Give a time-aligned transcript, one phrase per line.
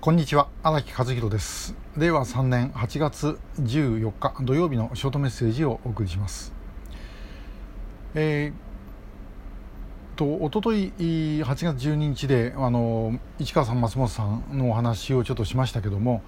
[0.00, 1.74] こんにちは荒木和弘です。
[1.94, 6.54] 令和3年8月14日土曜日のショートメッセージをお送りします。
[8.14, 16.22] えー、と一昨日8月12日であの市川さん松本さんのお話をちょっとしましたけども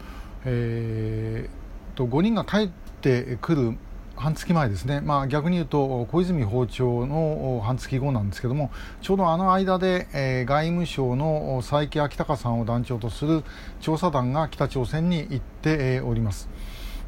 [0.45, 3.79] えー、と5人が帰ってくる
[4.17, 8.71] 半月前ですね、まあ、逆に言うと小泉訪朝の半月後なんですけども
[9.01, 13.43] ちょうどあの間で、えー、外務省の佐伯昭隆さんを団長とする
[13.81, 16.49] 調査団が北朝鮮に行って、おります。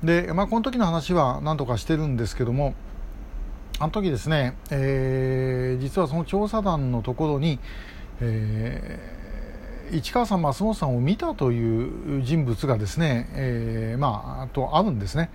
[0.03, 2.75] で、まあ、この時の話は何とかしてるんですけども
[3.79, 7.59] あの時ですね、えー、実はその調査団のところに、
[8.21, 9.24] えー
[9.93, 15.31] 市川さん、松本さんを見たという人物がですね、えー、まあ、とあるんですね。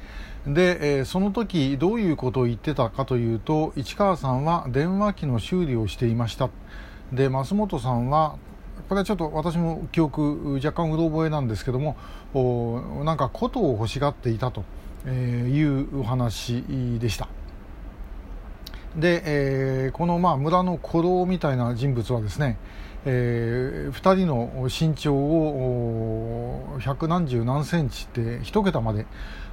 [0.48, 6.50] で、えー、その時どういうことを言ってたかというと市川さんは電話機の修理をしていました
[7.12, 8.38] で増本さんは
[8.88, 11.98] これはちょっと私も記憶若干うろ覚えなんですけども
[12.34, 14.64] おなんか琴を欲しがっていたと
[15.08, 16.64] いうお話
[17.00, 17.28] でした
[18.96, 22.58] で、えー、このまあ村の古老みたいな人物はですね
[23.06, 29.06] えー、2人の身長を百何十何センチって1桁まで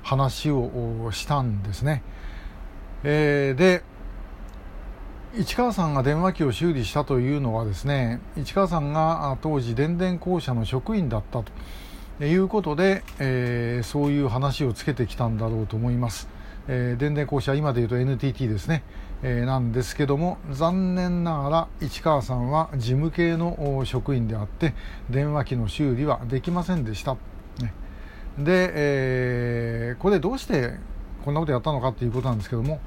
[0.03, 2.03] 話をしたんですね、
[3.05, 3.83] えー、で
[5.39, 16.29] 市川さんが電話機を修理したというのはですね市川さんが当時電電公社の職員だったということで、えー、そういう話をつけてきたんだろうと思います、
[16.69, 18.83] えー、電電公社今でいうと NTT ですね。
[19.23, 24.75] えー、なんですけども残念ながら市川さんは事務系の職員であって
[25.11, 27.17] 電話機の修理はできませんでした。
[27.61, 27.73] ね、
[28.39, 30.75] で、えー、これどうして
[31.27, 32.79] こんなことやったのかということなんですけども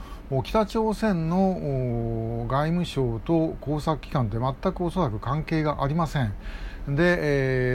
[0.44, 6.34] 北朝鮮の外務省と工作機関って全くおそらく関係がありません。
[6.88, 7.18] で、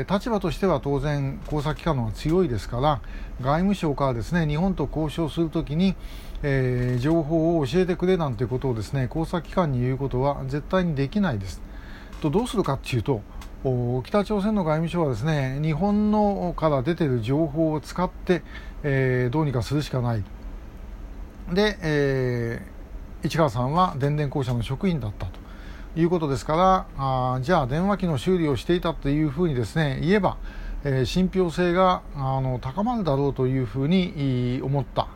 [0.00, 3.02] えー、立場としては当然工作機関の方が強いですから
[3.42, 5.96] 外務省からですね日本と交渉するときに、
[6.42, 11.60] えー、情報を教えてくれなんてことをですね工作機関に言うことは絶対にできないです。
[12.22, 13.20] とどうするかっていうと
[14.02, 18.42] 北朝鮮の外務省はですね日本のから出ている情報を使って、
[18.82, 20.24] えー、どうにかするしかない。
[21.52, 25.44] で、えー、市川さんは電電公社の職員だったと。
[25.96, 30.38] いうことですからあじゃあ電話機の修理をしていたというふうにですね言えば、
[30.82, 35.06] えー、信憑性があの高まるだろうというふうに思った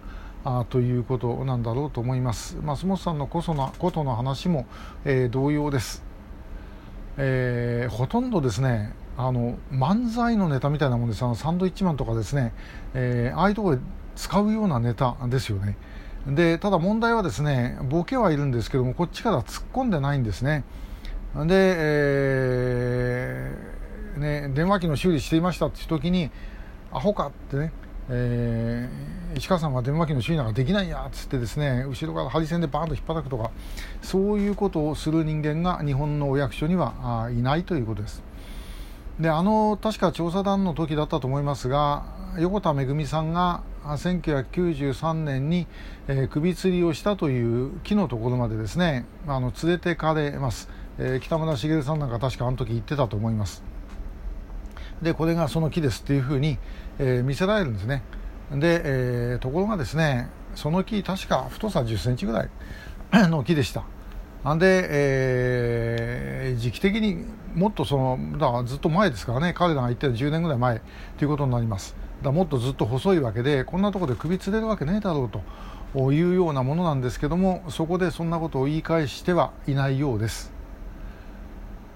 [0.45, 2.57] あということなんだろうと思います。
[2.63, 4.67] 松本さんのこそのことの話も、
[5.05, 6.05] えー、同様です、
[7.17, 11.25] えー、ほとんどですねあの漫才のネタみたいなもんです。
[11.25, 12.53] あのサンドイッチマンとかですね、
[12.95, 13.83] えー、ああいうところで
[14.15, 15.77] 使うようなネタですよね。
[16.27, 20.65] でただ問題はですねボケはいるんですけどもこっちから突っ込んでないんですね。
[21.35, 21.47] で、
[21.79, 26.31] えー、ね電話機の修理していましたって時に
[26.93, 27.73] アホかってね、
[28.09, 33.51] えー、石川さんは電話機の修理なんかできないやっつってですね後ろからハリセンでバーンと引っ叩くとか
[34.03, 38.23] そういうことをする人間が日本のお役所にはいないということです。
[39.21, 42.05] であの確か調査団の時だったと思いますが
[42.39, 43.63] 横田めぐみさんが
[43.97, 45.67] 1993年に、
[46.07, 50.69] えー、首吊りをしたという木のところまでですねあの連れてかれます、
[50.99, 53.63] えー、北村茂さんなんか確かあの時言ってたと思います。
[55.03, 56.59] でこれがその木ですっていうふうに、
[56.99, 58.03] えー、見せられるんですね。
[58.51, 62.51] で、えー、ところがですねその木確か太さ1 0センチぐらい
[63.29, 63.85] の木でした。
[64.45, 70.81] なんで、えー、時期的にもっとそのだからずっと前ですからね彼らが言ってる10年ぐらい前
[71.17, 71.97] ということになります。
[72.23, 80.53] だもっとずっと細いわけでこんなとこで首つれるわけねえだろうというようなものなんですけどもそこでそんなことを言い返してはいないようです。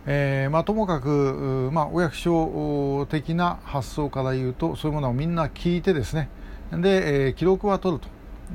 [0.05, 6.29] えーまあ、ともかく、まあ、お役所的な発想から言うとそういうものをみんな聞いてですね。
[6.73, 8.09] で、えー、記録は取ると。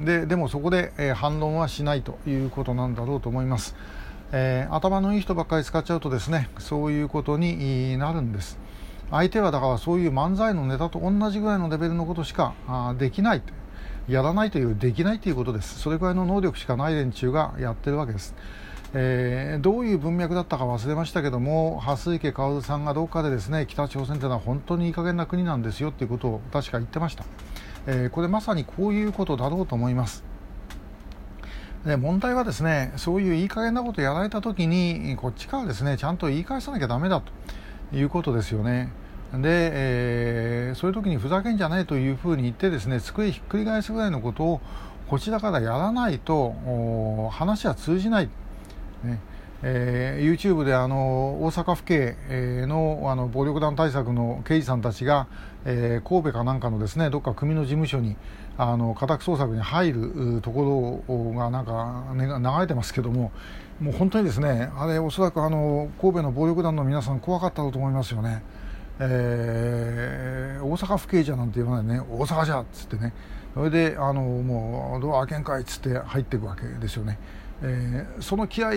[0.03, 3.75] ででもそこで、えー、反論はしないということなんだろうと思います、
[4.31, 8.59] えー、頭のいい人ばっかり使っちゃうとですねそういうことになるんです。
[9.09, 13.41] 相手はだからそういう漫才のネタと同じぐらいのレベルのことしかあできない
[14.09, 15.79] やらないというできないということです。
[15.79, 18.35] それくらいの能力しかない連中がやってるわけです、
[18.93, 27.25] えー、どういう文脈だったか忘れましたけども蓮池薫さんがどっかでですね北朝鮮というのは本当にいい加減な国なんですよということを確か言ってました、
[27.85, 30.23] えー、これまさにこういうことだろうと思います。
[31.85, 37.31] で問題はですねそういういい加減なことをやられた時にこっちからですねちゃんと言い返さなきゃだめだと。
[37.93, 38.91] いうことですよね。
[39.33, 44.61] で、えー、そういう時にふざけんじゃないというふうに言ってですね机ひっくり返すぐらいのことを
[45.09, 48.29] こちらからやらないと話は通じない、
[49.03, 49.19] ね
[49.63, 52.15] えー、YouTube であの大阪府警
[52.67, 55.27] のあの暴力団対策の刑事さんたちが、
[55.65, 58.15] えー、神戸かなんかのですねどっか組の事務所に
[58.57, 63.31] あの家宅捜索に入るところがなんか、ね、流れてますけども
[63.79, 68.43] もう本当にですねあれおそらくあの神戸の暴力団の皆さん怖かったと思いますよね。
[68.99, 73.13] えー、大阪府警じゃなんて言わないね大阪じゃっつってね
[73.53, 77.19] それであのもうドア開けんかいっつって入っていくわけですよね。
[77.63, 78.71] えー、その気合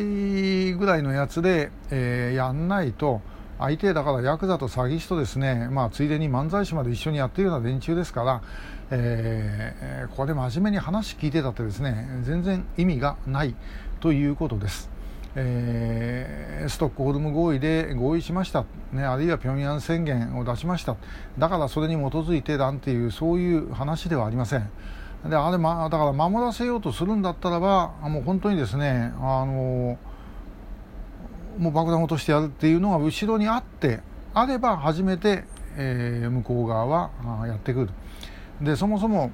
[0.79, 3.21] ぐらいのやつで、えー、やんないと
[3.59, 8.43] 相手だからヤクザと詐欺師とですね、まあ、ついでに漫才師まで一緒にやっているような連中ですから、
[8.91, 13.55] えー、ここで真面目に話聞いてたってですね全然意味がない
[14.00, 14.91] ということです。
[15.37, 20.97] えー、ストックホルム合意で合意しました、ね、あるいは平壌宣言を出しました
[21.38, 24.69] だからそれに基づいてなんていうそういう話ではありません。
[25.28, 29.99] であれ、ま、だから守らせようとするんだったらばもう本当にですねあの
[31.58, 34.00] もう爆弾落としてやるっていうのが後ろにあって
[34.32, 35.44] あれば初めて、
[35.76, 37.90] えー、向こう側はやってくる
[38.62, 39.31] でそもそも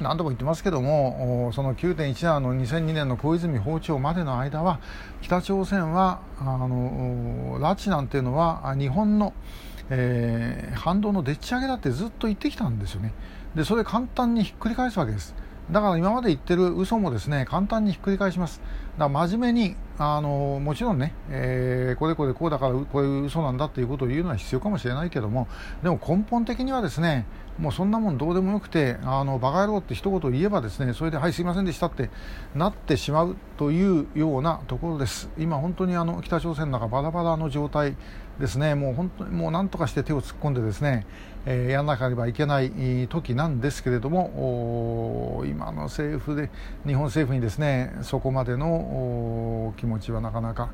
[0.00, 4.80] 何度も言ってますけどもその9.17の2002年の小泉訪朝までの間は
[5.22, 9.32] 北朝鮮はあの拉致なんていうのは日本の、
[9.90, 13.12] えー、反動のでっち上げだってずっと言ってきたんですよね。
[13.54, 15.34] でそれ簡単にひっくり返すわけです。
[15.70, 18.60] だから今まで言ってる嘘もですね簡単にひっくり返します。
[18.98, 25.46] だから真面目にあのもちろんね、えー、これこれこうだからこういう嘘なんだっていうことを言うのは必要かもしれないけども
[25.82, 27.26] でも根本的にはですね
[27.58, 32.10] もうそんなもんどうでもよくてあのバカ野郎って一言言えばですねそれではいすいませんでしたって
[32.56, 35.30] なってしまうというようなところです。
[35.38, 37.96] 今本当にあの北朝鮮の中バラバラの状態
[38.40, 38.74] ですね。
[38.74, 41.06] もう本当にもう何とかして手を突っ込んでですね、
[41.46, 46.50] えー、やらなければいけない時なんですけれども今の政府で
[46.84, 50.70] 日本政府にですねそこまでの気持ちはなかなか、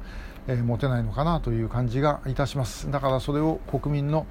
[0.46, 2.90] えー、持てないのかなという感じがいたします。
[2.90, 4.26] だからそれを国民の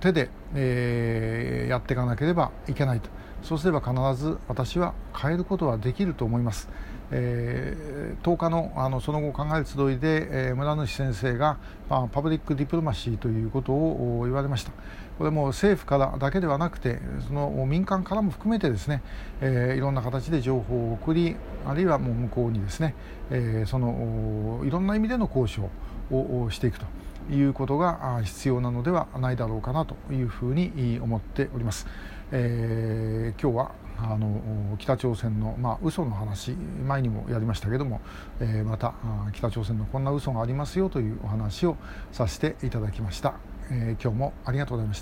[0.00, 3.10] 手で、えー、やっていかなければいけないと。
[3.42, 6.68] そうすれば必ず私は変えることはできると思います。
[7.14, 11.58] えー、10日のあのその後考える集いで、えー、村主先生が、
[11.90, 14.72] まあ、パブリックディプロマシーということを言われました
[15.18, 19.02] これも政府からだけではなくてその民間からも含めてですね、
[19.42, 21.36] えー、いろんな形で情報を送り
[21.66, 22.94] あるいはもう向こうにですね、
[23.30, 25.68] えー、そのいろんな意味での交渉
[26.10, 26.86] をしていくと
[27.30, 31.86] いうことが必要なのではないだろうかなというふうに思っております。
[32.34, 38.00] えー、今日はあの北朝鮮の、まあ、嘘の話前にもやりましたけども、
[38.40, 38.94] えー、また
[39.32, 41.76] 北朝鮮のこんな嘘がありますよというお話を
[42.10, 43.34] させていただきました、
[43.70, 44.90] えー、今日もありがとうございました